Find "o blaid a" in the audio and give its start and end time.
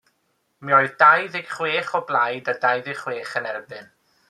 1.99-2.57